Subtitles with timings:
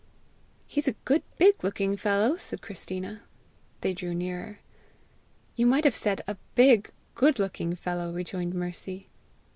[0.65, 3.21] "He's a good big looking fellow," said Christina.
[3.81, 4.57] They drew nearer.
[5.55, 9.09] "You might have said a big, good looking fellow!" rejoined Mercy.